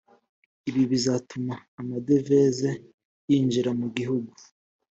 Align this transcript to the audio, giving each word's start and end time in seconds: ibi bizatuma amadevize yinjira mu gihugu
ibi 0.69 0.81
bizatuma 0.91 1.55
amadevize 1.79 2.69
yinjira 3.27 3.69
mu 3.79 3.87
gihugu 3.97 4.31